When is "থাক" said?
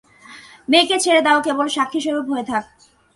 2.51-2.63